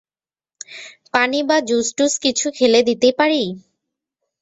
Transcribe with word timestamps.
পানি 1.13 1.39
বা 1.43 1.57
জুস-টুস 1.67 2.13
কিছু 2.23 2.47
খেলে 2.57 2.79
দিতে 2.83 3.09
পারি? 3.17 3.43